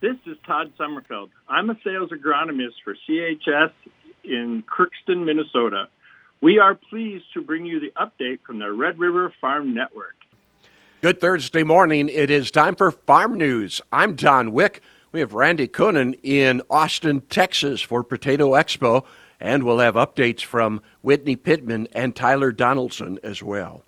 This 0.00 0.16
is 0.24 0.38
Todd 0.46 0.72
Summerfeld. 0.78 1.28
I'm 1.46 1.68
a 1.68 1.76
sales 1.84 2.10
agronomist 2.10 2.76
for 2.82 2.96
CHS 3.06 3.70
in 4.24 4.62
Crookston, 4.62 5.26
Minnesota. 5.26 5.88
We 6.40 6.58
are 6.58 6.74
pleased 6.74 7.26
to 7.34 7.42
bring 7.42 7.66
you 7.66 7.80
the 7.80 7.92
update 8.00 8.38
from 8.46 8.60
the 8.60 8.72
Red 8.72 8.98
River 8.98 9.30
Farm 9.42 9.74
Network. 9.74 10.16
Good 11.02 11.20
Thursday 11.20 11.64
morning. 11.64 12.08
It 12.08 12.30
is 12.30 12.50
time 12.50 12.76
for 12.76 12.90
Farm 12.90 13.34
News. 13.34 13.82
I'm 13.92 14.14
Don 14.14 14.52
Wick. 14.52 14.80
We 15.12 15.20
have 15.20 15.34
Randy 15.34 15.68
Koenen 15.68 16.18
in 16.22 16.62
Austin, 16.70 17.20
Texas 17.28 17.82
for 17.82 18.02
Potato 18.02 18.52
Expo, 18.52 19.04
and 19.38 19.64
we'll 19.64 19.80
have 19.80 19.96
updates 19.96 20.42
from 20.42 20.80
Whitney 21.02 21.36
Pittman 21.36 21.88
and 21.92 22.16
Tyler 22.16 22.52
Donaldson 22.52 23.18
as 23.22 23.42
well. 23.42 23.84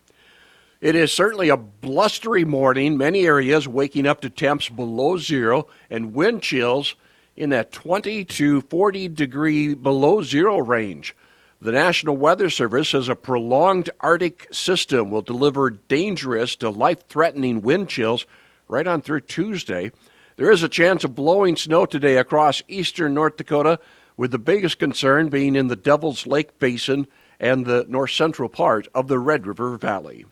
It 0.82 0.96
is 0.96 1.12
certainly 1.12 1.48
a 1.48 1.56
blustery 1.56 2.44
morning. 2.44 2.96
Many 2.96 3.24
areas 3.24 3.68
waking 3.68 4.04
up 4.04 4.20
to 4.22 4.28
temps 4.28 4.68
below 4.68 5.16
zero 5.16 5.68
and 5.88 6.12
wind 6.12 6.42
chills 6.42 6.96
in 7.36 7.50
that 7.50 7.70
20 7.70 8.24
to 8.24 8.62
40 8.62 9.06
degree 9.06 9.74
below 9.74 10.22
zero 10.22 10.58
range. 10.58 11.14
The 11.60 11.70
National 11.70 12.16
Weather 12.16 12.50
Service 12.50 12.88
says 12.88 13.08
a 13.08 13.14
prolonged 13.14 13.90
Arctic 14.00 14.48
system 14.50 15.12
will 15.12 15.22
deliver 15.22 15.70
dangerous 15.70 16.56
to 16.56 16.68
life 16.68 17.06
threatening 17.06 17.62
wind 17.62 17.88
chills 17.88 18.26
right 18.66 18.88
on 18.88 19.02
through 19.02 19.20
Tuesday. 19.20 19.92
There 20.34 20.50
is 20.50 20.64
a 20.64 20.68
chance 20.68 21.04
of 21.04 21.14
blowing 21.14 21.54
snow 21.54 21.86
today 21.86 22.16
across 22.16 22.60
eastern 22.66 23.14
North 23.14 23.36
Dakota, 23.36 23.78
with 24.16 24.32
the 24.32 24.38
biggest 24.40 24.80
concern 24.80 25.28
being 25.28 25.54
in 25.54 25.68
the 25.68 25.76
Devil's 25.76 26.26
Lake 26.26 26.58
Basin 26.58 27.06
and 27.38 27.66
the 27.66 27.86
north 27.88 28.10
central 28.10 28.48
part 28.48 28.88
of 28.96 29.06
the 29.06 29.20
Red 29.20 29.46
River 29.46 29.76
Valley. 29.76 30.26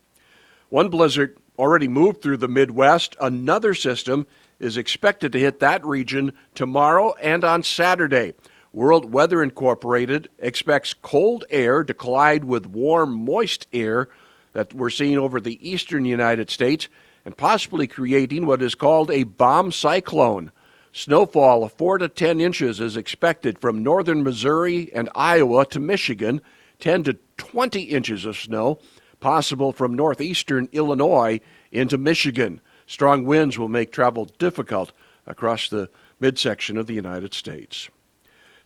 One 0.70 0.88
blizzard 0.88 1.36
already 1.58 1.88
moved 1.88 2.22
through 2.22 2.36
the 2.36 2.48
Midwest. 2.48 3.16
Another 3.20 3.74
system 3.74 4.26
is 4.60 4.76
expected 4.76 5.32
to 5.32 5.40
hit 5.40 5.58
that 5.58 5.84
region 5.84 6.32
tomorrow 6.54 7.12
and 7.20 7.42
on 7.42 7.64
Saturday. 7.64 8.34
World 8.72 9.12
Weather 9.12 9.42
Incorporated 9.42 10.28
expects 10.38 10.94
cold 10.94 11.44
air 11.50 11.82
to 11.82 11.92
collide 11.92 12.44
with 12.44 12.66
warm, 12.66 13.12
moist 13.12 13.66
air 13.72 14.08
that 14.52 14.72
we're 14.72 14.90
seeing 14.90 15.18
over 15.18 15.40
the 15.40 15.68
eastern 15.68 16.04
United 16.04 16.50
States 16.50 16.88
and 17.24 17.36
possibly 17.36 17.88
creating 17.88 18.46
what 18.46 18.62
is 18.62 18.76
called 18.76 19.10
a 19.10 19.24
bomb 19.24 19.72
cyclone. 19.72 20.52
Snowfall 20.92 21.64
of 21.64 21.72
4 21.72 21.98
to 21.98 22.08
10 22.08 22.40
inches 22.40 22.78
is 22.78 22.96
expected 22.96 23.58
from 23.58 23.82
northern 23.82 24.22
Missouri 24.22 24.88
and 24.94 25.10
Iowa 25.16 25.66
to 25.66 25.80
Michigan, 25.80 26.40
10 26.78 27.02
to 27.04 27.18
20 27.38 27.82
inches 27.82 28.24
of 28.24 28.36
snow 28.36 28.78
possible 29.20 29.72
from 29.72 29.94
northeastern 29.94 30.68
Illinois 30.72 31.40
into 31.70 31.98
Michigan. 31.98 32.60
Strong 32.86 33.24
winds 33.24 33.58
will 33.58 33.68
make 33.68 33.92
travel 33.92 34.24
difficult 34.38 34.92
across 35.26 35.68
the 35.68 35.88
midsection 36.18 36.76
of 36.76 36.86
the 36.86 36.94
United 36.94 37.32
States. 37.34 37.88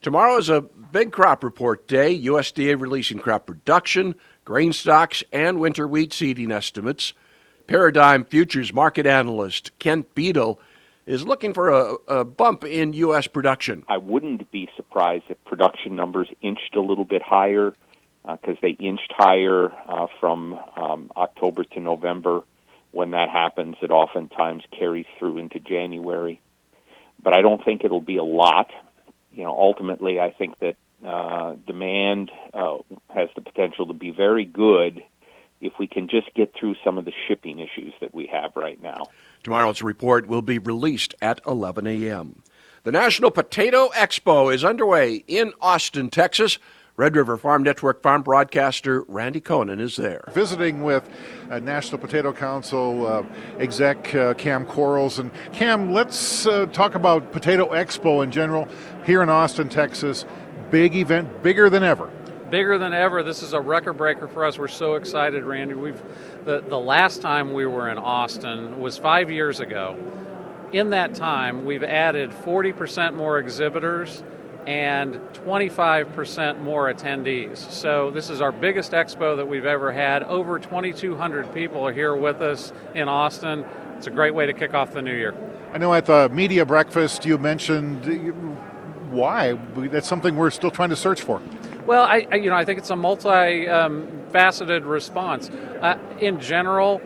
Tomorrow 0.01 0.37
is 0.37 0.51
a 0.51 0.61
big 0.61 1.13
crop 1.13 1.43
report 1.43 1.89
day. 1.89 2.19
USDA 2.25 2.79
releasing 2.79 3.19
crop 3.19 3.47
production, 3.47 4.15
grain 4.45 4.73
stocks, 4.73 5.25
and 5.33 5.59
winter 5.59 5.89
wheat 5.89 6.13
seeding 6.13 6.53
estimates. 6.53 7.15
Paradigm 7.67 8.25
Futures 8.25 8.73
market 8.73 9.07
analyst 9.07 9.73
Kent 9.79 10.15
Beadle 10.15 10.61
is 11.07 11.27
looking 11.27 11.55
for 11.55 11.71
a, 11.71 11.95
a, 12.09 12.25
bump 12.25 12.65
in 12.65 12.93
U.S. 12.93 13.27
production. 13.27 13.85
I 13.89 13.99
wouldn't 13.99 14.51
be 14.51 14.69
surprised 14.77 15.25
if 15.29 15.43
production 15.45 15.97
numbers 15.97 16.29
inched 16.43 16.77
a 16.77 16.81
little 16.81 17.05
bit 17.05 17.23
higher 17.23 17.75
because 18.25 18.57
uh, 18.57 18.61
they 18.63 18.71
inched 18.71 19.13
higher 19.17 19.71
uh, 19.87 20.07
from 20.21 20.59
um, 20.77 21.11
October 21.17 21.65
to 21.65 21.81
November. 21.81 22.43
When 22.93 23.11
that 23.11 23.29
happens, 23.29 23.77
it 23.83 23.91
oftentimes 23.91 24.63
carries 24.71 25.07
through 25.19 25.39
into 25.39 25.59
January. 25.59 26.41
But 27.23 27.35
I 27.35 27.43
don't 27.43 27.65
think 27.65 27.85
it'll 27.85 28.01
be 28.01 28.17
a 28.17 28.25
lot. 28.25 28.71
You 29.33 29.45
know, 29.45 29.51
ultimately, 29.51 30.21
I 30.21 30.31
think 30.31 30.59
that 30.61 30.77
uh, 31.05 31.57
demand 31.67 32.31
uh, 32.53 32.79
has 33.13 33.29
the 33.35 33.43
potential 33.43 33.87
to 33.87 33.93
be 33.93 34.11
very 34.11 34.45
good 34.45 35.03
if 35.61 35.73
we 35.79 35.87
can 35.87 36.09
just 36.09 36.33
get 36.35 36.55
through 36.59 36.77
some 36.85 36.99
of 36.99 37.05
the 37.05 37.13
shipping 37.27 37.59
issues 37.59 37.93
that 38.01 38.15
we 38.15 38.27
have 38.27 38.53
right 38.55 38.81
now. 38.83 39.07
Tomorrow's 39.43 39.83
report 39.83 40.27
will 40.27 40.43
be 40.43 40.59
released 40.59 41.15
at 41.21 41.41
11 41.47 41.87
a.m. 41.87 42.43
The 42.85 42.93
National 42.93 43.31
Potato 43.31 43.89
Expo 43.95 44.55
is 44.55 44.65
underway 44.65 45.25
in 45.27 45.53
Austin, 45.61 46.11
Texas. 46.11 46.59
Red 46.97 47.17
River 47.17 47.37
Farm 47.37 47.65
Network 47.65 48.03
farm 48.03 48.23
broadcaster 48.23 49.03
Randy 49.09 49.41
Koenen 49.41 49.81
is 49.81 49.97
there. 49.97 50.23
Visiting 50.33 50.85
with 50.85 51.09
uh, 51.51 51.59
National 51.59 51.99
Potato 51.99 52.33
Council 52.33 53.05
uh, 53.05 53.25
exec 53.59 54.15
uh, 54.15 54.35
Cam 54.35 54.65
Quarles. 54.65 55.19
And 55.19 55.33
Cam, 55.53 55.93
let's 55.93 56.47
uh, 56.47 56.67
talk 56.67 56.95
about 56.95 57.33
Potato 57.33 57.73
Expo 57.73 58.23
in 58.23 58.31
general 58.31 58.69
here 59.05 59.25
in 59.25 59.29
Austin, 59.29 59.69
Texas. 59.69 60.25
Big 60.71 60.95
event, 60.95 61.43
bigger 61.43 61.69
than 61.69 61.83
ever. 61.83 62.13
Bigger 62.49 62.79
than 62.79 62.93
ever. 62.93 63.25
This 63.25 63.43
is 63.43 63.55
a 63.55 63.61
record 63.61 63.95
breaker 63.95 64.29
for 64.29 64.45
us. 64.45 64.57
We're 64.57 64.69
so 64.69 64.95
excited, 64.95 65.43
Randy. 65.43 65.75
We've 65.75 66.01
the, 66.45 66.61
the 66.61 66.79
last 66.79 67.21
time 67.21 67.55
we 67.55 67.67
were 67.67 67.89
in 67.89 67.99
Austin 67.99 68.79
was 68.79 68.99
five 68.99 69.33
years 69.33 69.59
ago. 69.59 69.99
In 70.73 70.91
that 70.91 71.17
time, 71.17 71.65
we've 71.65 71.83
added 71.83 72.31
40% 72.31 73.15
more 73.15 73.41
exhibitors 73.41 74.23
and 74.67 75.15
25% 75.33 76.61
more 76.61 76.93
attendees. 76.93 77.59
So, 77.59 78.11
this 78.11 78.31
is 78.31 78.41
our 78.41 78.53
biggest 78.53 78.93
expo 78.93 79.37
that 79.37 79.47
we've 79.47 79.67
ever 79.67 79.93
had. 79.93 80.23
Over 80.23 80.59
2,200 80.59 81.53
people 81.53 81.87
are 81.87 81.93
here 81.93 82.17
with 82.17 82.41
us 82.41 82.73
in 82.95 83.09
Austin. 83.09 83.65
It's 83.97 84.07
a 84.07 84.11
great 84.11 84.35
way 84.35 84.47
to 84.47 84.53
kick 84.53 84.75
off 84.75 84.93
the 84.93 85.03
new 85.03 85.15
year. 85.15 85.35
I 85.73 85.79
know 85.79 85.93
at 85.93 86.07
the 86.07 86.29
media 86.29 86.65
breakfast 86.65 87.25
you 87.25 87.37
mentioned 87.39 88.05
why. 89.11 89.53
That's 89.77 90.09
something 90.09 90.37
we're 90.37 90.51
still 90.51 90.71
trying 90.71 90.91
to 90.91 90.97
search 90.97 91.23
for. 91.23 91.41
Well, 91.87 92.05
I, 92.05 92.37
you 92.37 92.51
know 92.51 92.57
I 92.57 92.65
think 92.65 92.79
it's 92.79 92.91
a 92.91 92.97
multi-faceted 92.97 94.83
um, 94.83 94.89
response. 94.89 95.51
Uh, 95.51 95.99
in 96.21 96.41
general, 96.41 97.01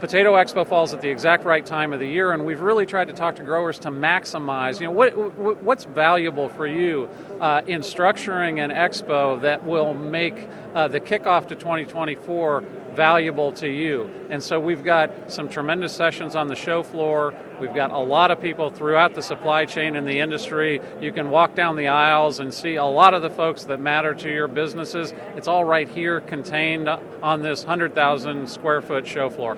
Potato 0.00 0.34
Expo 0.34 0.64
falls 0.64 0.94
at 0.94 1.00
the 1.00 1.08
exact 1.08 1.44
right 1.44 1.66
time 1.66 1.92
of 1.92 1.98
the 1.98 2.06
year, 2.06 2.32
and 2.32 2.46
we've 2.46 2.60
really 2.60 2.86
tried 2.86 3.08
to 3.08 3.12
talk 3.12 3.36
to 3.36 3.42
growers 3.42 3.80
to 3.80 3.90
maximize. 3.90 4.80
You 4.80 4.86
know, 4.86 4.92
what, 4.92 5.62
what's 5.62 5.84
valuable 5.84 6.48
for 6.48 6.66
you 6.66 7.08
uh, 7.40 7.62
in 7.66 7.80
structuring 7.80 8.62
an 8.62 8.70
expo 8.70 9.40
that 9.40 9.64
will 9.64 9.94
make 9.94 10.48
uh, 10.74 10.88
the 10.88 11.00
kickoff 11.00 11.48
to 11.48 11.54
2024 11.54 12.60
valuable 12.92 13.52
to 13.52 13.68
you. 13.68 14.10
And 14.28 14.42
so 14.42 14.58
we've 14.58 14.82
got 14.82 15.30
some 15.30 15.48
tremendous 15.48 15.92
sessions 15.92 16.34
on 16.34 16.48
the 16.48 16.56
show 16.56 16.82
floor. 16.82 17.34
We've 17.60 17.74
got 17.74 17.90
a 17.90 17.98
lot 17.98 18.30
of 18.30 18.40
people 18.40 18.70
throughout 18.70 19.14
the 19.14 19.22
supply 19.22 19.64
chain 19.64 19.94
in 19.94 20.04
the 20.04 20.20
industry. 20.20 20.80
You 21.00 21.12
can 21.12 21.30
walk 21.30 21.54
down 21.54 21.76
the 21.76 21.88
aisles 21.88 22.40
and 22.40 22.52
see 22.52 22.74
a 22.74 22.84
lot 22.84 23.14
of 23.14 23.22
the 23.22 23.30
folks 23.30 23.64
that 23.64 23.80
matter 23.80 24.14
to 24.14 24.32
your 24.32 24.48
businesses. 24.48 25.12
It's 25.36 25.48
all 25.48 25.64
right 25.64 25.88
here 25.88 26.20
contained 26.20 26.88
on 26.88 27.42
this 27.42 27.60
100,000 27.60 28.48
square 28.48 28.82
foot 28.82 29.06
show 29.06 29.30
floor 29.30 29.56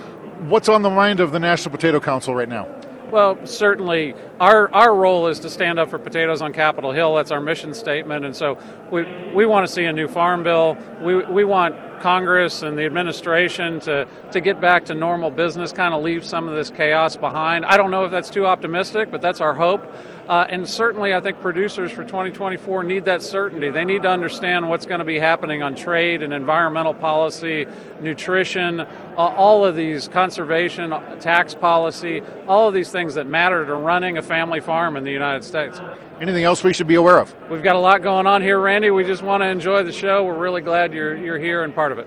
what's 0.49 0.69
on 0.69 0.83
the 0.83 0.91
mind 0.91 1.21
of 1.21 1.33
the 1.33 1.39
National 1.39 1.71
Potato 1.71 2.01
Council 2.01 2.35
right 2.35 2.49
now? 2.49 2.67
Well, 3.11 3.45
certainly, 3.45 4.15
our 4.39 4.73
our 4.73 4.95
role 4.95 5.27
is 5.27 5.41
to 5.41 5.51
stand 5.51 5.81
up 5.81 5.91
for 5.91 5.99
potatoes 5.99 6.43
on 6.43 6.53
Capitol 6.53 6.93
Hill. 6.93 7.17
That's 7.17 7.33
our 7.33 7.41
mission 7.41 7.75
statement, 7.75 8.25
and 8.25 8.37
so 8.37 8.57
we 8.93 9.03
we 9.35 9.47
want 9.47 9.67
to 9.67 9.73
see 9.73 9.85
a 9.85 9.93
new 9.93 10.07
farm 10.07 10.45
bill. 10.45 10.77
We 11.03 11.17
we 11.17 11.45
want 11.45 11.75
Congress 12.01 12.63
and 12.63 12.79
the 12.79 12.85
administration 12.85 13.81
to 13.81 14.07
to 14.31 14.41
get 14.41 14.61
back 14.61 14.85
to 14.87 14.95
normal 14.95 15.31
business, 15.31 15.73
kind 15.73 15.93
of 15.93 16.03
leave 16.03 16.25
some 16.25 16.49
of 16.49 16.55
this 16.55 16.71
chaos 16.71 17.17
behind. 17.17 17.65
I 17.65 17.77
don't 17.77 17.91
know 17.91 18.05
if 18.05 18.13
that's 18.13 18.31
too 18.31 18.47
optimistic, 18.47 19.11
but 19.11 19.21
that's 19.21 19.41
our 19.41 19.55
hope. 19.55 19.85
Uh, 20.31 20.47
and 20.49 20.69
certainly, 20.69 21.13
I 21.13 21.19
think 21.21 21.41
producers 21.41 21.91
for 21.91 22.05
2024 22.05 22.85
need 22.85 23.05
that 23.07 23.21
certainty. 23.21 23.69
They 23.69 23.85
need 23.85 24.03
to 24.03 24.11
understand 24.11 24.69
what's 24.69 24.87
going 24.87 25.01
to 25.01 25.05
be 25.05 25.19
happening 25.19 25.61
on 25.61 25.75
trade 25.75 26.23
and 26.23 26.33
environmental 26.33 26.95
policy, 26.95 27.67
nutrition, 28.01 28.79
uh, 28.79 28.87
all 29.17 29.65
of 29.65 29.75
these 29.75 30.07
conservation, 30.07 30.91
tax 31.19 31.53
policy, 31.57 32.23
all 32.47 32.69
of 32.69 32.75
these 32.75 32.93
things 32.93 33.15
that 33.15 33.27
matter 33.27 33.67
to 33.67 33.75
running 33.75 34.19
a 34.19 34.23
family 34.23 34.61
farm 34.61 34.97
in 34.97 35.03
the 35.03 35.11
United 35.11 35.43
States. 35.43 35.81
Anything 36.21 36.45
else 36.45 36.63
we 36.63 36.73
should 36.73 36.87
be 36.87 36.95
aware 36.95 37.19
of? 37.19 37.35
We've 37.51 37.65
got 37.65 37.75
a 37.75 37.81
lot 37.81 38.01
going 38.01 38.29
on 38.29 38.41
here, 38.41 38.61
Randy. 38.61 38.93
We 38.93 39.03
just 39.03 39.25
want 39.25 39.43
to 39.43 39.49
enjoy 39.49 39.83
the 39.83 39.91
show. 39.91 40.25
We're 40.25 40.39
really 40.39 40.63
glad 40.63 40.95
you're, 40.95 41.17
you're 41.17 41.41
here 41.41 41.65
and 41.65 41.75
part 41.75 41.91
of 41.91 41.99
it. 41.99 42.07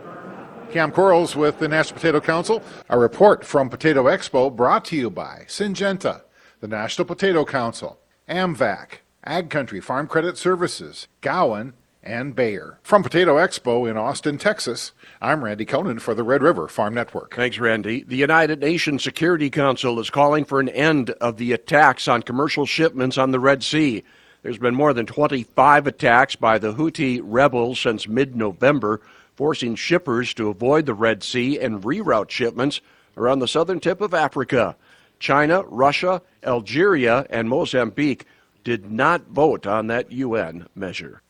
Cam 0.71 0.93
Quarles 0.93 1.35
with 1.35 1.59
the 1.59 1.67
National 1.67 1.95
Potato 1.95 2.21
Council. 2.21 2.63
A 2.87 2.97
report 2.97 3.43
from 3.43 3.69
Potato 3.69 4.05
Expo 4.05 4.55
brought 4.55 4.85
to 4.85 4.95
you 4.95 5.09
by 5.09 5.43
Syngenta, 5.49 6.21
the 6.61 6.69
National 6.69 7.05
Potato 7.05 7.43
Council. 7.43 7.99
AMVAC, 8.29 8.99
Ag 9.25 9.49
Country 9.49 9.81
Farm 9.81 10.07
Credit 10.07 10.37
Services, 10.37 11.09
Gowan, 11.19 11.73
and 12.01 12.33
Bayer. 12.33 12.79
From 12.81 13.03
Potato 13.03 13.35
Expo 13.35 13.89
in 13.89 13.97
Austin, 13.97 14.37
Texas, 14.37 14.93
I'm 15.21 15.43
Randy 15.43 15.65
Koenen 15.65 15.99
for 15.99 16.13
the 16.13 16.23
Red 16.23 16.41
River 16.41 16.69
Farm 16.69 16.93
Network. 16.93 17.35
Thanks, 17.35 17.59
Randy. 17.59 18.03
The 18.03 18.15
United 18.15 18.61
Nations 18.61 19.03
Security 19.03 19.49
Council 19.49 19.99
is 19.99 20.09
calling 20.09 20.45
for 20.45 20.61
an 20.61 20.69
end 20.69 21.09
of 21.19 21.35
the 21.35 21.51
attacks 21.51 22.07
on 22.07 22.23
commercial 22.23 22.65
shipments 22.65 23.17
on 23.17 23.31
the 23.31 23.41
Red 23.41 23.61
Sea. 23.61 24.03
There's 24.41 24.57
been 24.57 24.75
more 24.75 24.93
than 24.93 25.05
25 25.05 25.85
attacks 25.85 26.37
by 26.37 26.57
the 26.59 26.73
Houthi 26.73 27.19
rebels 27.21 27.79
since 27.81 28.07
mid 28.07 28.37
November, 28.37 29.01
forcing 29.35 29.75
shippers 29.75 30.33
to 30.35 30.47
avoid 30.47 30.85
the 30.85 30.93
Red 30.93 31.23
Sea 31.23 31.59
and 31.59 31.83
reroute 31.83 32.29
shipments 32.29 32.79
around 33.17 33.39
the 33.39 33.47
southern 33.49 33.81
tip 33.81 33.99
of 33.99 34.13
Africa. 34.13 34.77
China, 35.23 35.63
Russia, 35.69 36.21
Algeria, 36.43 37.25
and 37.29 37.47
Mozambique 37.47 38.25
did 38.65 38.91
not 38.91 39.25
vote 39.27 39.65
on 39.65 39.87
that 39.87 40.11
UN 40.11 40.67
measure. 40.75 41.21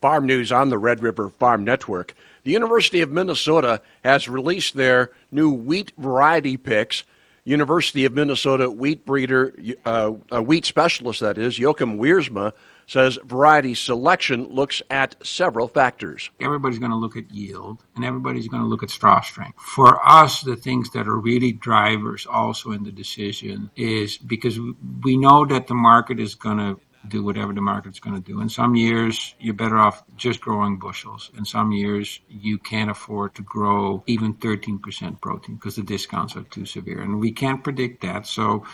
Farm 0.00 0.24
news 0.24 0.50
on 0.50 0.70
the 0.70 0.78
Red 0.78 1.02
River 1.02 1.28
Farm 1.28 1.64
Network. 1.64 2.14
The 2.44 2.52
University 2.52 3.02
of 3.02 3.10
Minnesota 3.10 3.82
has 4.04 4.26
released 4.26 4.74
their 4.74 5.10
new 5.30 5.50
wheat 5.50 5.92
variety 5.98 6.56
picks. 6.56 7.04
University 7.44 8.06
of 8.06 8.14
Minnesota 8.14 8.70
wheat 8.70 9.04
breeder, 9.04 9.54
uh, 9.84 10.12
a 10.30 10.42
wheat 10.42 10.64
specialist 10.64 11.20
that 11.20 11.36
is, 11.36 11.58
Jochum 11.58 11.98
Wiersma, 11.98 12.54
says 12.86 13.18
variety 13.24 13.74
selection 13.74 14.46
looks 14.48 14.82
at 14.90 15.16
several 15.24 15.68
factors. 15.68 16.30
Everybody's 16.40 16.78
going 16.78 16.90
to 16.90 16.96
look 16.96 17.16
at 17.16 17.30
yield 17.30 17.84
and 17.96 18.04
everybody's 18.04 18.48
going 18.48 18.62
to 18.62 18.68
look 18.68 18.82
at 18.82 18.90
straw 18.90 19.20
strength. 19.20 19.58
For 19.60 20.06
us, 20.06 20.42
the 20.42 20.56
things 20.56 20.90
that 20.90 21.08
are 21.08 21.18
really 21.18 21.52
drivers 21.52 22.26
also 22.26 22.72
in 22.72 22.84
the 22.84 22.92
decision 22.92 23.70
is 23.76 24.18
because 24.18 24.58
we 25.02 25.16
know 25.16 25.44
that 25.46 25.66
the 25.66 25.74
market 25.74 26.20
is 26.20 26.34
going 26.34 26.58
to 26.58 26.80
do 27.08 27.22
whatever 27.22 27.52
the 27.52 27.60
market's 27.60 28.00
going 28.00 28.16
to 28.16 28.22
do. 28.22 28.40
In 28.40 28.48
some 28.48 28.74
years, 28.74 29.34
you're 29.38 29.54
better 29.54 29.78
off 29.78 30.04
just 30.16 30.40
growing 30.40 30.78
bushels. 30.78 31.30
In 31.36 31.44
some 31.44 31.72
years, 31.72 32.20
you 32.28 32.58
can't 32.58 32.90
afford 32.90 33.34
to 33.34 33.42
grow 33.42 34.02
even 34.06 34.34
13% 34.34 35.20
protein 35.20 35.56
because 35.56 35.76
the 35.76 35.82
discounts 35.82 36.36
are 36.36 36.44
too 36.44 36.64
severe. 36.64 37.02
And 37.02 37.20
we 37.20 37.32
can't 37.32 37.62
predict 37.62 38.02
that. 38.02 38.26
So 38.26 38.64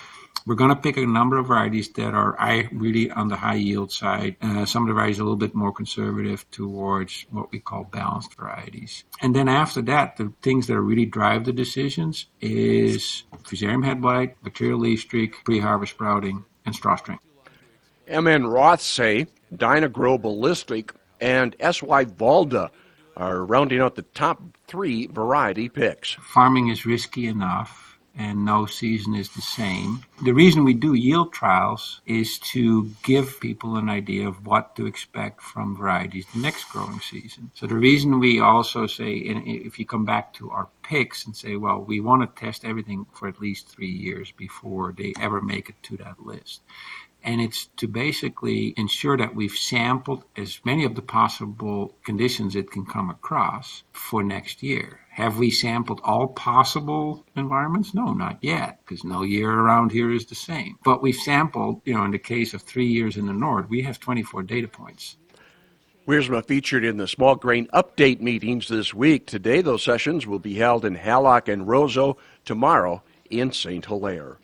we're 0.47 0.55
going 0.55 0.71
to 0.71 0.77
pick 0.77 0.97
a 0.97 1.07
number 1.07 1.39
of 1.39 1.47
varieties 1.47 1.91
that 1.91 2.15
are 2.15 2.37
really 2.73 3.11
on 3.11 3.29
the 3.29 3.37
high 3.37 3.57
yield 3.57 3.93
side. 3.93 4.37
Uh, 4.41 4.65
some 4.65 4.83
of 4.83 4.89
the 4.89 4.95
varieties 4.95 5.19
are 5.19 5.23
a 5.23 5.25
little 5.25 5.37
bit 5.37 5.55
more 5.55 5.73
conservative 5.73 6.51
towards 6.51 7.27
what 7.31 7.53
we 7.53 7.59
call 7.59 7.85
balanced 7.85 8.35
varieties. 8.35 9.05
And 9.21 9.35
then 9.37 9.49
after 9.49 9.83
that, 9.83 10.17
the 10.17 10.33
things 10.43 10.67
that 10.69 10.81
really 10.81 11.07
drive 11.07 11.45
the 11.45 11.53
decisions 11.53 12.27
is 12.41 13.25
Fusarium 13.45 13.85
head 13.85 14.01
blight, 14.01 14.43
bacterial 14.43 14.81
leaf 14.81 15.01
streak, 15.01 15.45
pre-harvest 15.45 15.93
sprouting, 15.93 16.45
and 16.65 16.75
straw 16.75 16.97
strength. 16.97 17.25
MN 18.09 18.45
Rothsay 18.45 19.27
Dyna-Gro 19.55 20.19
Ballistic 20.19 20.93
and 21.21 21.55
SY 21.61 22.07
Valda 22.07 22.71
are 23.17 23.45
rounding 23.45 23.81
out 23.81 23.95
the 23.95 24.03
top 24.03 24.41
three 24.67 25.07
variety 25.09 25.69
picks. 25.69 26.15
Farming 26.15 26.69
is 26.69 26.87
risky 26.87 27.27
enough 27.27 27.90
and 28.21 28.45
no 28.45 28.67
season 28.67 29.15
is 29.15 29.31
the 29.31 29.41
same. 29.41 30.05
The 30.23 30.35
reason 30.35 30.63
we 30.63 30.75
do 30.75 30.93
yield 30.93 31.33
trials 31.33 32.03
is 32.05 32.39
to 32.53 32.91
give 33.03 33.41
people 33.41 33.77
an 33.77 33.89
idea 33.89 34.29
of 34.29 34.47
what 34.47 34.77
to 34.77 34.85
expect 34.85 35.41
from 35.41 35.75
varieties 35.75 36.27
the 36.35 36.41
next 36.41 36.65
growing 36.65 37.01
season. 37.01 37.51
So 37.55 37.67
the 37.67 37.77
reason 37.77 38.21
we 38.21 38.39
also 38.39 38.87
say, 38.87 39.13
if 39.15 39.79
you 39.79 39.87
come 39.87 40.05
back 40.05 40.35
to 40.35 40.51
our 40.51 40.69
picks 40.83 41.25
and 41.25 41.35
say, 41.35 41.57
well, 41.57 41.81
we 41.81 42.01
want 42.01 42.21
to 42.23 42.41
test 42.41 42.63
everything 42.63 43.07
for 43.15 43.27
at 43.27 43.41
least 43.41 43.69
three 43.69 43.91
years 43.91 44.31
before 44.33 44.93
they 44.93 45.15
ever 45.19 45.41
make 45.41 45.71
it 45.71 45.83
to 45.85 45.97
that 45.97 46.21
list 46.23 46.61
and 47.23 47.41
it's 47.41 47.67
to 47.77 47.87
basically 47.87 48.75
ensure 48.77 49.17
that 49.17 49.35
we've 49.35 49.53
sampled 49.53 50.25
as 50.37 50.61
many 50.65 50.85
of 50.85 50.95
the 50.95 51.03
possible 51.03 51.95
conditions 52.05 52.57
it 52.57 52.71
can 52.71 52.87
come 52.87 53.11
across 53.11 53.83
for 53.93 54.23
next 54.23 54.63
year. 54.63 55.01
Have 55.11 55.39
we 55.39 55.51
sampled 55.51 56.01
all 56.03 56.29
possible 56.29 57.27
environments? 57.37 57.93
No, 57.95 58.13
not 58.13 58.39
yet, 58.43 58.81
because 58.85 59.05
no 59.05 59.23
year 59.23 59.51
around 59.51 59.93
here 59.93 60.11
is 60.11 60.27
the 60.27 60.35
same. 60.35 60.79
But 60.85 61.03
we've 61.03 61.15
sampled, 61.15 61.83
you 61.85 61.95
know, 61.95 62.05
in 62.05 62.11
the 62.11 62.19
case 62.19 62.55
of 62.55 62.63
three 62.63 62.87
years 62.87 63.17
in 63.17 63.27
the 63.27 63.33
north, 63.33 63.69
we 63.69 63.83
have 63.83 64.01
24 64.01 64.45
data 64.45 64.69
points. 64.69 65.17
Wiersma 66.07 66.45
featured 66.45 66.85
in 66.85 66.97
the 66.97 67.07
small 67.07 67.37
grain 67.37 67.69
update 67.75 68.21
meetings 68.21 68.69
this 68.69 68.95
week. 68.95 69.27
Today, 69.27 69.61
those 69.61 69.83
sessions 69.83 70.27
will 70.27 70.39
be 70.39 70.55
held 70.55 70.85
in 70.85 70.95
Hallock 70.95 71.49
and 71.49 71.67
Roseau, 71.67 72.17
tomorrow 72.45 73.03
in 73.29 73.53
St. 73.53 73.85
Hilaire. 73.85 74.39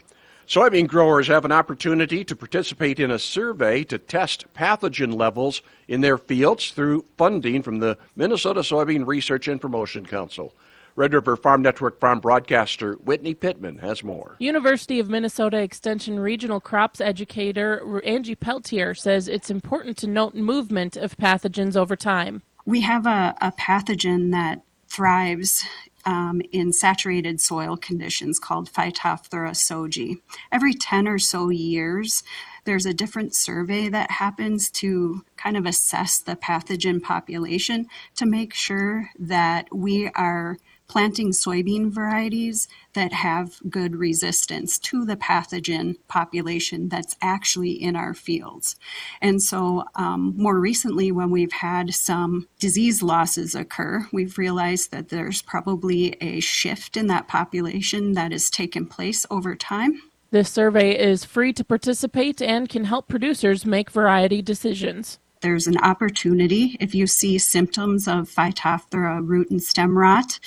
Soybean 0.46 0.87
growers 0.87 1.26
have 1.26 1.44
an 1.44 1.50
opportunity 1.50 2.22
to 2.25 2.37
participate 2.37 3.00
in 3.00 3.10
a 3.10 3.19
survey 3.19 3.82
to 3.82 3.98
test 3.98 4.44
pathogen 4.54 5.12
levels 5.12 5.60
in 5.88 6.02
their 6.02 6.16
fields 6.16 6.70
through 6.70 7.04
funding 7.19 7.62
from 7.62 7.81
the 7.81 7.98
Minnesota 8.14 8.60
Soybean 8.60 9.08
Research 9.08 9.48
and 9.48 9.60
Promotion 9.60 10.06
Council. 10.06 10.54
Red 10.94 11.14
River 11.14 11.37
Farm 11.37 11.62
Network 11.62 11.98
farm 11.98 12.20
broadcaster 12.20 12.94
Whitney 12.94 13.34
Pittman 13.34 13.78
has 13.78 14.04
more. 14.04 14.37
University 14.38 15.00
of 15.00 15.10
Minnesota 15.10 15.58
Extension 15.58 16.20
Regional 16.20 16.60
Crops 16.60 17.00
educator 17.00 18.00
Angie 18.04 18.37
Peltier 18.37 18.94
says 18.94 19.26
it's 19.26 19.50
important 19.50 19.96
to 19.99 20.06
note 20.06 20.37
movement 20.37 20.96
of 20.96 21.16
pathogens 21.16 21.76
over 21.76 21.96
time. 21.96 22.42
We 22.64 22.82
have 22.82 23.04
a, 23.04 23.34
a 23.40 23.50
pathogen 23.50 24.31
that 24.31 24.62
thrives 24.87 25.66
um, 26.06 26.41
in 26.53 26.73
saturated 26.73 27.41
soil 27.41 27.76
conditions 27.76 28.38
called 28.38 28.73
Phytophthora 28.73 29.50
sojae. 29.50 30.20
Every 30.50 30.73
10 30.73 31.06
or 31.08 31.19
so 31.19 31.50
years, 31.50 32.23
there's 32.64 32.87
a 32.87 32.94
different 32.94 33.35
survey 33.35 33.88
that 33.88 34.11
happens 34.12 34.70
to 34.70 35.25
kind 35.37 35.56
of 35.56 35.67
assess 35.67 36.19
the 36.19 36.37
pathogen 36.37 37.03
population 37.03 37.87
to 38.14 38.25
make 38.25 38.55
sure 38.55 39.11
that 39.19 39.69
we 39.73 40.08
are 40.11 40.56
planting 40.88 41.31
soybean 41.31 41.91
varieties 41.91 42.69
that 42.94 43.12
have 43.12 43.61
good 43.69 43.97
resistance 43.97 44.79
to 44.79 45.05
the 45.05 45.17
pathogen 45.17 45.97
population 46.09 46.88
that's 46.88 47.17
actually 47.21 47.71
in 47.71 47.97
our 47.97 48.15
fields. 48.15 48.77
And 49.21 49.43
so, 49.43 49.85
um, 49.94 50.35
more 50.37 50.59
recently, 50.59 51.12
when 51.12 51.31
we've 51.31 51.53
had 51.53 51.94
some 51.94 52.49
disease 52.59 53.03
losses 53.03 53.55
occur, 53.55 54.06
we've 54.12 54.38
realized 54.38 54.91
that 54.93 55.09
there's 55.09 55.43
probably 55.43 56.17
a 56.21 56.41
shift 56.41 56.97
in 56.97 57.06
that 57.09 57.29
population 57.29 58.12
that 58.12 58.33
has 58.33 58.50
taken 58.50 58.87
place 58.87 59.27
over 59.31 59.55
time. 59.55 60.00
This 60.31 60.50
survey 60.50 60.99
is 60.99 61.25
free 61.25 61.53
to 61.53 61.65
participate 61.65 62.43
and 62.43 62.69
can 62.69 62.85
help 62.85 63.09
producers 63.09 63.65
make 63.65 63.91
variety 63.91 64.43
decisions 64.43 65.19
there's 65.41 65.67
an 65.67 65.79
opportunity 65.79 66.77
if 66.81 66.94
you 66.94 67.06
see 67.06 67.38
symptoms 67.38 68.09
of 68.09 68.29
Phytophthora 68.29 69.21
root 69.27 69.50
and 69.50 69.62
stem 69.62 69.97
rot 69.97 70.38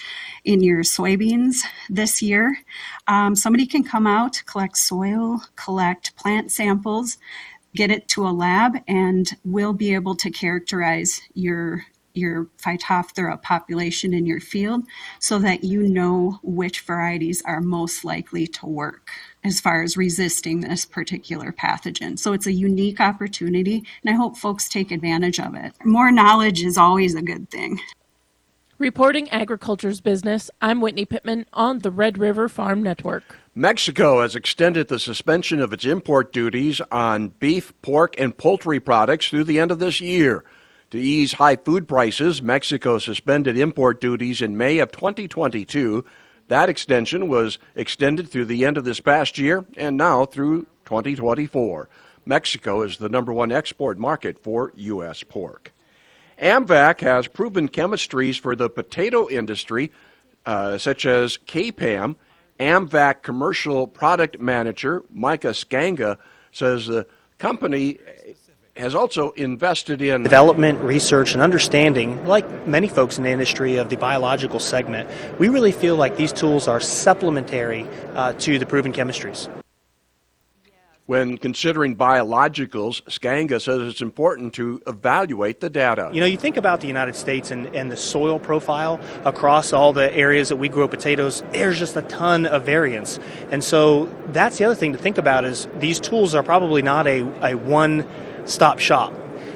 in 0.44 0.62
your 0.62 0.84
soybeans 0.84 1.62
this 1.90 2.22
year. 2.22 2.58
Um, 3.08 3.36
somebody 3.36 3.66
can 3.66 3.84
come 3.84 4.08
out, 4.08 4.42
collect 4.46 4.78
soil, 4.78 5.42
collect 5.56 6.16
plant 6.16 6.52
samples, 6.52 7.18
get 7.76 7.92
it 7.92 8.08
to 8.10 8.28
a 8.28 8.30
lab, 8.30 8.78
and 8.88 9.30
we'll 9.44 9.74
be 9.74 9.94
able 9.94 10.16
to 10.16 10.32
characterize 10.32 11.22
your 11.34 11.86
your 12.19 12.48
Phytophthora 12.57 13.42
population 13.42 14.13
in 14.13 14.25
your 14.25 14.39
field 14.39 14.83
so 15.19 15.39
that 15.39 15.63
you 15.63 15.83
know 15.83 16.39
which 16.44 16.81
varieties 16.81 17.42
are 17.45 17.62
most 17.62 18.06
likely 18.06 18.45
to 18.45 18.66
work 18.66 19.10
as 19.44 19.60
far 19.60 19.81
as 19.81 19.98
resisting 19.98 20.60
this 20.60 20.86
particular 20.86 21.51
pathogen. 21.51 22.19
So 22.19 22.33
it's 22.33 22.48
a 22.48 22.51
unique 22.51 23.00
opportunity, 23.00 23.83
and 24.04 24.14
I 24.14 24.18
hope 24.18 24.38
folks 24.38 24.68
take 24.68 24.92
advantage 24.92 25.40
of 25.40 25.56
it. 25.56 25.73
More 25.85 26.11
knowledge 26.11 26.61
is 26.61 26.78
always 26.78 27.16
a 27.16 27.21
good 27.21 27.49
thing. 27.49 27.80
Reporting 28.80 29.30
agriculture's 29.31 29.99
business, 29.99 30.49
I'm 30.61 30.80
Whitney 30.80 31.04
Pittman 31.04 31.45
on 31.52 31.80
the 31.80 31.92
Red 31.92 32.18
River 32.18 32.47
Farm 32.47 32.81
Network. 32.81 33.35
Mexico 33.54 34.21
has 34.21 34.38
extended 34.38 34.88
the 34.88 34.99
suspension 34.99 35.59
of 35.59 35.73
its 35.73 35.83
import 35.83 36.31
duties 36.31 36.80
on 36.90 37.28
beef, 37.28 37.73
pork, 37.81 38.16
and 38.18 38.38
poultry 38.38 38.80
products 38.80 39.28
through 39.28 39.44
the 39.44 39.59
end 39.59 39.71
of 39.71 39.80
this 39.80 39.99
year. 39.99 40.45
To 40.92 40.98
ease 40.98 41.34
high 41.34 41.56
food 41.56 41.88
prices, 41.88 42.42
Mexico 42.42 42.98
suspended 42.98 43.56
import 43.56 44.02
duties 44.02 44.42
in 44.42 44.58
May 44.58 44.80
of 44.80 44.92
2022. 44.92 46.04
That 46.48 46.68
extension 46.68 47.28
was 47.28 47.60
extended 47.76 48.28
through 48.30 48.46
the 48.46 48.66
end 48.66 48.76
of 48.76 48.86
this 48.86 49.00
past 49.00 49.38
year 49.38 49.66
and 49.78 49.98
now 49.98 50.26
through 50.26 50.66
2024. 50.86 51.90
Mexico 52.26 52.81
is 52.81 52.98
the 52.98 53.08
number 53.08 53.31
one 53.31 53.52
export 53.52 54.00
market 54.00 54.42
for 54.42 54.74
U.S. 54.76 55.22
pork. 55.22 55.74
AMVAC 56.42 57.02
has 57.02 57.28
proven 57.28 57.69
chemistries 57.69 58.40
for 58.40 58.56
the 58.56 58.69
potato 58.69 59.30
industry, 59.30 59.92
uh, 60.48 60.80
such 60.80 61.06
as 61.06 61.38
KPAM. 61.38 62.16
AMVAC 62.60 63.22
commercial 63.22 63.86
product 63.86 64.40
manager 64.40 65.04
Micah 65.12 65.50
Scanga 65.50 66.18
says 66.52 66.88
the 66.88 67.06
company 67.38 68.00
has 68.80 68.95
also 68.95 69.31
invested 69.31 70.02
in 70.02 70.24
development, 70.24 70.80
research, 70.80 71.33
and 71.33 71.42
understanding, 71.42 72.26
like 72.26 72.68
many 72.68 72.88
folks 72.88 73.18
in 73.18 73.24
the 73.24 73.30
industry 73.30 73.76
of 73.76 73.90
the 73.90 73.98
biological 73.98 74.59
segment. 74.59 75.09
We 75.40 75.50
really 75.50 75.71
feel 75.71 75.95
like 75.95 76.16
these 76.18 76.31
tools 76.31 76.68
are 76.68 76.80
supplementary 76.80 77.88
uh, 78.16 78.33
to 78.33 78.57
the 78.57 78.66
proven 78.66 78.94
chemistries. 78.94 79.50
When 81.09 81.40
considering 81.40 81.95
biologicals, 81.95 83.02
Scanga 83.06 83.59
says 83.59 83.81
it's 83.81 84.00
important 84.00 84.54
to 84.54 84.80
evaluate 84.86 85.59
the 85.59 85.68
data. 85.68 86.12
You 86.14 86.19
know, 86.19 86.28
you 86.28 86.38
think 86.38 86.56
about 86.56 86.81
the 86.81 86.88
United 86.88 87.16
States 87.16 87.50
and, 87.50 87.76
and 87.76 87.92
the 87.92 87.98
soil 87.98 88.38
profile 88.38 89.00
across 89.26 89.74
all 89.74 89.92
the 89.92 90.14
areas 90.14 90.50
that 90.50 90.57
we 90.57 90.69
grow 90.69 90.88
potatoes, 90.88 91.42
there's 91.52 91.80
just 91.80 91.95
a 91.95 92.04
ton 92.04 92.45
of 92.45 92.64
variance. 92.64 93.19
And 93.50 93.64
so 93.64 94.06
that's 94.28 94.59
the 94.59 94.66
other 94.66 94.76
thing 94.76 94.92
to 94.92 95.00
think 95.00 95.18
about 95.18 95.45
is 95.45 95.68
these 95.80 96.00
tools 96.00 96.36
are 96.36 96.44
probably 96.44 96.83
not 96.83 97.07
a, 97.07 97.21
a 97.44 97.56
one 97.56 98.06
stop 98.50 98.80
shop. 98.80 99.14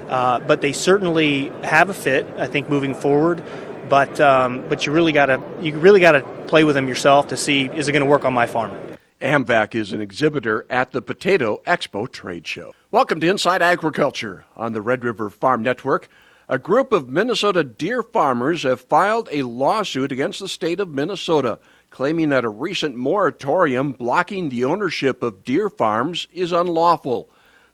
Uh, 0.08 0.40
but 0.40 0.62
they 0.62 0.74
certainly 0.74 1.50
have 1.64 1.90
a 1.90 1.94
fit, 1.94 2.26
I 2.38 2.48
think, 2.48 2.70
moving 2.70 2.94
forward. 2.94 3.44
But 3.90 4.20
um, 4.20 4.64
but 4.70 4.86
you 4.86 4.92
really 4.92 5.12
got 5.12 5.28
to 5.28 5.42
you 5.62 5.78
really 5.78 6.00
got 6.00 6.14
to 6.14 6.22
play 6.48 6.64
with 6.64 6.76
them 6.76 6.88
yourself 6.88 7.28
to 7.28 7.38
see 7.38 7.66
is 7.66 7.88
it 7.88 7.92
going 7.92 8.04
to 8.04 8.10
work 8.10 8.26
on 8.26 8.34
my 8.34 8.48
farm. 8.48 8.72
AMVAC 9.22 9.76
is 9.76 9.94
an 9.94 10.02
exhibitor 10.02 10.66
at 10.70 10.92
the 10.92 11.02
Potato 11.02 11.62
Expo 11.66 12.12
trade 12.12 12.46
show. 12.46 12.74
Welcome 12.92 13.22
to 13.22 13.30
Inside 13.30 13.62
Agriculture 13.62 14.44
on 14.58 14.74
the 14.74 14.82
Red 14.82 15.06
River 15.06 15.30
Farm 15.30 15.64
Network. 15.64 16.10
A 16.50 16.60
group 16.60 16.92
of 16.92 17.08
Minnesota 17.08 17.64
deer 17.64 18.04
farmers 18.04 18.64
have 18.64 18.82
filed 18.82 19.30
a 19.32 19.44
lawsuit 19.44 20.12
against 20.12 20.42
the 20.42 20.50
state 20.50 20.82
of 20.82 20.90
Minnesota, 20.90 21.58
claiming 21.90 22.30
that 22.30 22.44
a 22.44 22.50
recent 22.50 22.98
moratorium 22.98 23.94
blocking 23.94 24.50
the 24.50 24.66
ownership 24.66 25.24
of 25.24 25.46
deer 25.46 25.70
farms 25.70 26.28
is 26.34 26.52
unlawful. 26.52 27.30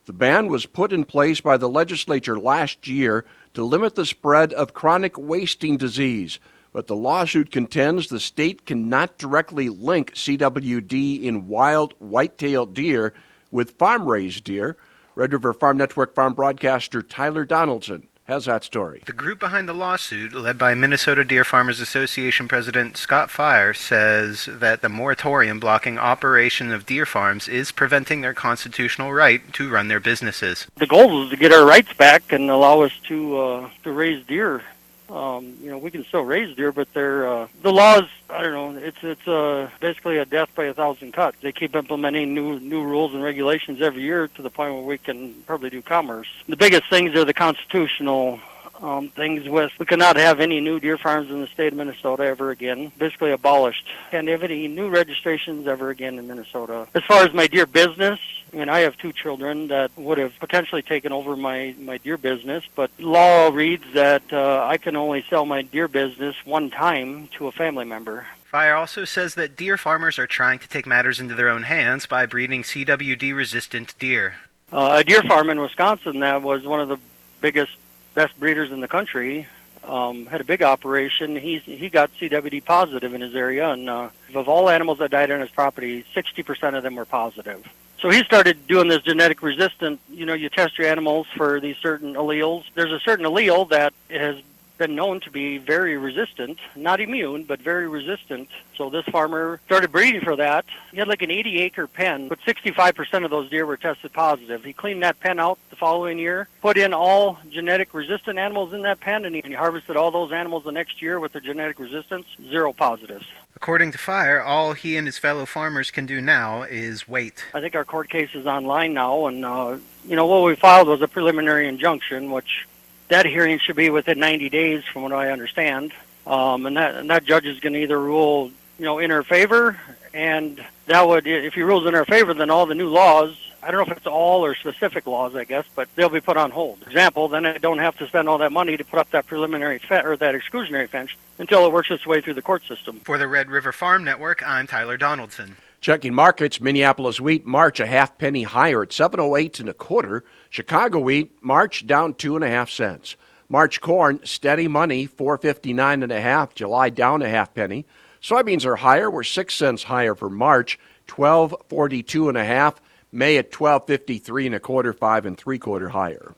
The 0.10 0.14
ban 0.14 0.48
was 0.48 0.66
put 0.66 0.92
in 0.92 1.06
place 1.06 1.40
by 1.40 1.58
the 1.58 1.70
legislature 1.70 2.40
last 2.40 2.88
year 2.88 3.26
to 3.54 3.64
limit 3.64 3.94
the 3.94 4.08
spread 4.08 4.52
of 4.54 4.74
chronic 4.74 5.20
wasting 5.20 5.78
disease 5.78 6.40
but 6.74 6.88
the 6.88 6.96
lawsuit 6.96 7.52
contends 7.52 8.08
the 8.08 8.20
state 8.20 8.66
cannot 8.66 9.20
directly 9.20 9.70
link 9.70 10.16
CWD 10.16 11.22
in 11.22 11.48
wild 11.48 11.94
white-tailed 12.00 12.74
deer 12.74 13.14
with 13.52 13.78
farm-raised 13.78 14.44
deer. 14.44 14.78
Red 15.14 15.32
River 15.32 15.54
Farm 15.54 15.78
Network 15.78 16.16
farm 16.16 16.34
broadcaster 16.34 17.04
Tyler 17.04 17.46
Donaldson 17.46 18.08
has 18.30 18.46
that 18.46 18.64
story. 18.64 19.02
The 19.06 19.12
group 19.12 19.40
behind 19.40 19.68
the 19.68 19.74
lawsuit, 19.74 20.34
led 20.34 20.58
by 20.58 20.74
Minnesota 20.74 21.24
Deer 21.24 21.44
Farmers 21.44 21.80
Association 21.80 22.48
President 22.48 22.96
Scott 22.96 23.30
Fire, 23.30 23.74
says 23.74 24.48
that 24.52 24.82
the 24.82 24.90
moratorium 24.90 25.60
blocking 25.60 25.98
operation 25.98 26.72
of 26.72 26.86
deer 26.86 27.06
farms 27.06 27.48
is 27.48 27.72
preventing 27.72 28.22
their 28.22 28.34
constitutional 28.34 29.12
right 29.12 29.42
to 29.54 29.70
run 29.70 29.88
their 29.88 30.00
businesses. 30.00 30.68
The 30.78 30.88
goal 30.88 31.24
is 31.24 31.32
to 31.32 31.38
get 31.38 31.52
our 31.52 31.66
rights 31.66 31.92
back 31.94 32.32
and 32.32 32.50
allow 32.50 32.82
us 32.82 32.94
to 33.08 33.38
uh, 33.38 33.70
to 33.84 33.92
raise 33.92 34.26
deer 34.26 34.64
um, 35.12 35.58
you 35.62 35.70
know, 35.70 35.78
we 35.78 35.92
can 35.92 36.04
still 36.06 36.24
raise 36.24 36.56
deer, 36.56 36.72
but 36.72 36.94
they're 36.94 37.28
uh, 37.28 37.48
the 37.62 37.72
laws. 37.72 38.04
I 38.30 38.44
don't 38.44 38.76
know. 38.76 38.80
It's 38.80 38.98
it's 39.02 39.28
uh, 39.28 39.70
basically 39.80 40.18
a 40.18 40.26
death 40.26 40.50
by 40.56 40.66
a 40.66 40.74
thousand 40.74 41.14
cuts. 41.14 41.38
They 41.42 41.52
keep 41.52 41.76
implementing 41.76 42.34
new 42.34 42.60
new 42.60 42.84
rules 42.84 43.14
and 43.14 43.24
regulations 43.24 43.82
every 43.82 44.04
year 44.04 44.28
to 44.28 44.42
the 44.42 44.50
point 44.50 44.74
where 44.74 44.84
we 44.84 44.98
can 44.98 45.34
probably 45.46 45.70
do 45.70 45.82
commerce. 45.82 46.28
The 46.48 46.58
biggest 46.58 46.90
things 46.90 47.16
are 47.16 47.26
the 47.26 47.34
constitutional 47.34 48.40
um, 48.82 49.10
things 49.10 49.48
with 49.48 49.72
we 49.80 49.86
cannot 49.86 50.16
have 50.16 50.40
any 50.40 50.60
new 50.60 50.80
deer 50.80 50.98
farms 50.98 51.30
in 51.30 51.42
the 51.42 51.48
state 51.48 51.74
of 51.74 51.78
Minnesota 51.78 52.24
ever 52.24 52.52
again. 52.52 52.92
Basically 52.98 53.32
abolished. 53.32 53.86
Can't 54.12 54.28
have 54.28 54.44
any 54.44 54.68
new 54.68 54.90
registrations 54.90 55.68
ever 55.68 55.90
again 55.90 56.18
in 56.18 56.28
Minnesota. 56.28 56.88
As 56.94 57.04
far 57.04 57.24
as 57.24 57.34
my 57.34 57.48
deer 57.48 57.66
business, 57.66 58.20
I 58.54 58.58
mean, 58.58 58.70
I 58.70 58.80
have 58.80 58.98
two 58.98 59.14
children 59.14 59.68
that 59.68 59.92
would 59.96 60.18
have 60.18 60.34
potentially 60.40 60.82
taken 60.82 61.12
over 61.12 61.36
my, 61.36 61.76
my 61.80 61.98
deer 61.98 62.18
business, 62.18 62.64
but 62.76 62.90
law 63.00 63.50
reads 63.50 63.84
that 63.94 64.24
uh, 64.34 64.66
I 64.66 64.78
can 64.78 64.96
only 64.96 65.24
sell 65.30 65.46
my 65.46 65.62
deer 65.62 65.88
business 65.88 66.36
one 66.46 66.70
time 66.70 67.28
to 67.38 67.48
a 67.48 67.52
family 67.52 67.86
member. 67.86 68.26
Fire 68.46 68.76
also 68.76 69.06
says 69.06 69.36
that 69.36 69.56
deer 69.56 69.78
farmers 69.78 70.18
are 70.18 70.26
trying 70.26 70.58
to 70.58 70.68
take 70.68 70.88
matters 70.88 71.20
into 71.20 71.36
their 71.36 71.50
own 71.50 71.64
hands 71.64 72.08
by 72.08 72.26
breeding 72.26 72.64
CWD 72.64 73.36
resistant 73.36 73.94
deer. 74.00 74.36
Uh, 74.72 74.98
a 75.00 75.04
deer 75.04 75.22
farm 75.24 75.52
in 75.52 75.60
Wisconsin 75.60 76.20
that 76.22 76.42
was 76.42 76.66
one 76.66 76.80
of 76.80 76.88
the 76.90 76.98
biggest 77.42 77.72
best 78.20 78.38
breeders 78.38 78.70
in 78.70 78.82
the 78.82 78.88
country. 78.88 79.48
Um, 79.86 80.26
had 80.26 80.42
a 80.42 80.44
big 80.44 80.62
operation. 80.62 81.38
He 81.38 81.60
he 81.60 81.88
got 81.88 82.12
CWD 82.18 82.66
positive 82.66 83.14
in 83.14 83.22
his 83.22 83.34
area, 83.34 83.70
and 83.70 83.90
uh, 83.90 84.10
of 84.36 84.50
all 84.50 84.70
animals 84.70 84.98
that 85.00 85.10
died 85.10 85.32
on 85.32 85.40
his 85.40 85.50
property, 85.50 86.04
60% 86.14 86.76
of 86.76 86.84
them 86.84 86.96
were 86.96 87.06
positive. 87.06 87.66
So 88.02 88.10
he 88.10 88.22
started 88.26 88.68
doing 88.68 88.90
this 88.90 89.04
genetic 89.04 89.42
resistant. 89.42 90.02
You 90.12 90.26
know, 90.26 90.34
you 90.34 90.50
test 90.50 90.78
your 90.78 90.88
animals 90.88 91.28
for 91.38 91.62
these 91.62 91.78
certain 91.78 92.16
alleles. 92.16 92.66
There's 92.76 92.92
a 92.92 93.00
certain 93.00 93.26
allele 93.26 93.70
that 93.70 93.94
has 94.10 94.36
been 94.80 94.96
known 94.96 95.20
to 95.20 95.30
be 95.30 95.60
very 95.60 95.98
resistant, 95.98 96.58
not 96.76 97.00
immune, 97.00 97.44
but 97.44 97.62
very 97.62 97.88
resistant. 97.88 98.50
So 98.76 98.90
this 98.90 99.06
farmer 99.06 99.60
started 99.66 99.92
breeding 99.92 100.22
for 100.22 100.36
that. 100.38 100.66
He 100.92 100.98
had 100.98 101.08
like 101.08 101.22
an 101.22 101.30
80 101.30 101.60
acre 101.60 101.86
pen, 101.86 102.30
but 102.30 102.40
65% 102.40 103.26
of 103.26 103.30
those 103.30 103.50
deer 103.50 103.66
were 103.66 103.78
tested 103.78 104.14
positive. 104.14 104.64
He 104.64 104.74
cleaned 104.74 105.04
that 105.04 105.20
pen 105.20 105.40
out 105.40 105.60
the 105.70 105.76
following 105.76 106.18
year, 106.18 106.48
put 106.62 106.78
in 106.78 106.94
all 106.94 107.38
genetic 107.52 107.94
resistant 107.94 108.40
animals 108.40 108.74
in 108.74 108.82
that 108.84 109.00
pen, 109.02 109.26
and 109.26 109.36
he 109.36 109.54
harvested 109.54 109.98
all 109.98 110.10
those 110.10 110.32
animals 110.32 110.64
the 110.64 110.72
next 110.72 111.02
year 111.02 111.20
with 111.20 111.34
the 111.34 111.42
genetic 111.42 111.78
resistance, 111.78 112.26
zero 112.50 112.74
positives. 112.74 113.26
According 113.56 113.92
to 113.92 113.98
Fire, 113.98 114.42
all 114.42 114.72
he 114.72 114.96
and 114.96 115.06
his 115.06 115.18
fellow 115.18 115.46
farmers 115.46 115.92
can 115.92 116.06
do 116.06 116.22
now 116.22 116.64
is 116.64 117.10
wait. 117.10 117.44
I 117.54 117.60
think 117.60 117.76
our 117.76 117.84
court 117.84 118.10
case 118.10 118.30
is 118.34 118.48
online 118.48 118.94
now, 118.94 119.28
and 119.28 119.44
uh, 119.44 119.78
you 120.06 120.16
know 120.16 120.26
what 120.26 120.44
we 120.44 120.56
filed 120.56 120.88
was 120.88 121.02
a 121.02 121.10
preliminary 121.10 121.68
injunction, 121.68 122.32
which 122.32 122.66
that 123.10 123.26
hearing 123.26 123.60
should 123.60 123.76
be 123.76 123.90
within 123.90 124.20
90 124.20 124.50
days, 124.50 124.84
from 124.86 125.04
what 125.04 125.14
I 125.14 125.32
understand. 125.32 125.94
Um, 126.26 126.66
and 126.66 126.78
that 126.78 126.96
and 126.96 127.10
that 127.10 127.26
judge 127.26 127.46
is 127.46 127.60
going 127.60 127.74
to 127.74 127.80
either 127.80 128.00
rule, 128.00 128.52
you 128.78 128.86
know, 128.86 129.00
in 129.00 129.12
our 129.12 129.24
favor, 129.24 129.80
and 130.14 130.64
that 130.86 131.08
would, 131.08 131.28
if 131.28 131.54
he 131.54 131.62
rules 131.62 131.86
in 131.88 131.96
our 131.96 132.06
favor, 132.06 132.34
then 132.34 132.50
all 132.50 132.66
the 132.66 132.76
new 132.76 132.88
laws. 132.90 133.36
I 133.62 133.72
don't 133.72 133.86
know 133.86 133.92
if 133.92 133.98
it's 133.98 134.08
all 134.08 134.46
or 134.46 134.56
specific 134.56 135.06
laws, 135.06 135.36
I 135.36 135.44
guess, 135.44 135.66
but 135.76 135.90
they'll 135.96 136.08
be 136.08 136.22
put 136.22 136.38
on 136.38 136.50
hold. 136.50 136.82
Example, 136.84 137.28
then 137.28 137.46
I 137.46 137.58
don't 137.58 137.80
have 137.80 137.98
to 137.98 138.08
spend 138.08 138.30
all 138.30 138.38
that 138.38 138.54
money 138.54 138.78
to 138.78 138.86
put 138.86 139.00
up 139.00 139.12
that 139.12 139.28
preliminary 139.28 139.80
fe- 139.80 140.02
or 140.04 140.16
that 140.16 140.34
exclusionary 140.34 140.88
fence 140.88 141.12
until 141.40 141.66
it 141.66 141.74
works 141.74 141.92
its 141.92 142.06
way 142.08 142.22
through 142.22 142.36
the 142.36 142.42
court 142.42 142.64
system. 142.64 143.02
For 143.02 143.18
the 143.18 143.28
Red 143.28 143.50
River 143.50 143.74
Farm 143.74 144.06
Network, 144.06 144.42
I'm 144.48 144.66
Tyler 144.66 144.96
Donaldson. 144.96 145.58
Checking 145.82 146.14
markets, 146.14 146.60
Minneapolis 146.60 147.22
wheat 147.22 147.46
March 147.46 147.80
a 147.80 147.86
half 147.86 148.18
penny 148.18 148.44
higher 148.44 148.84
at 148.84 148.92
708 148.92 149.62
and 149.62 149.70
a 149.70 149.74
quarter. 149.74 150.26
Chicago 150.50 151.00
wheat 151.00 151.32
March 151.42 151.88
down 151.88 152.14
two 152.16 152.36
and 152.36 152.44
a 152.44 152.50
half 152.50 152.70
cents. 152.70 153.16
March 153.48 153.80
corn 153.80 154.20
steady 154.26 154.68
money 154.68 155.06
459 155.06 156.04
and 156.04 156.12
a 156.12 156.20
half. 156.20 156.54
July 156.54 156.90
down 156.90 157.22
a 157.22 157.30
half 157.30 157.54
penny. 157.54 157.86
Soybeans 158.22 158.66
are 158.66 158.76
higher. 158.76 159.10
We're 159.10 159.24
six 159.24 159.56
cents 159.56 159.84
higher 159.84 160.16
for 160.16 160.30
March 160.30 160.78
1242 161.08 162.28
and 162.28 162.38
a 162.38 162.44
half. 162.44 162.82
May 163.14 163.38
at 163.38 163.46
1253 163.46 164.48
and 164.48 164.56
a 164.56 164.60
quarter, 164.60 164.92
five 164.92 165.26
and 165.26 165.38
three 165.38 165.60
quarter 165.60 165.90
higher. 165.90 166.36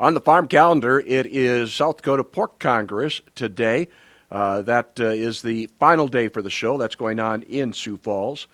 On 0.00 0.14
the 0.14 0.20
farm 0.20 0.48
calendar, 0.48 0.98
it 0.98 1.26
is 1.26 1.72
South 1.72 1.98
Dakota 1.98 2.24
Pork 2.24 2.58
Congress 2.58 3.20
today. 3.36 3.86
Uh, 4.32 4.62
that 4.62 4.98
uh, 4.98 5.04
is 5.04 5.42
the 5.42 5.68
final 5.78 6.08
day 6.08 6.28
for 6.28 6.42
the 6.42 6.50
show. 6.50 6.76
That's 6.76 6.96
going 6.96 7.20
on 7.20 7.42
in 7.42 7.72
Sioux 7.72 7.96
Falls. 7.96 8.48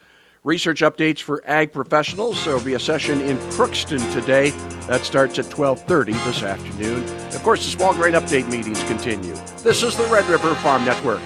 Research 0.46 0.80
updates 0.82 1.18
for 1.18 1.42
ag 1.44 1.72
professionals. 1.72 2.44
There 2.44 2.54
will 2.54 2.62
be 2.62 2.74
a 2.74 2.78
session 2.78 3.20
in 3.20 3.36
Crookston 3.50 3.98
today. 4.12 4.50
That 4.86 5.00
starts 5.00 5.40
at 5.40 5.46
12:30 5.46 6.12
this 6.24 6.44
afternoon. 6.44 7.02
Of 7.34 7.42
course, 7.42 7.64
the 7.64 7.70
small 7.72 7.92
grain 7.92 8.14
update 8.14 8.48
meetings 8.48 8.80
continue. 8.84 9.34
This 9.64 9.82
is 9.82 9.96
the 9.96 10.04
Red 10.04 10.24
River 10.26 10.54
Farm 10.54 10.84
Network. 10.84 11.20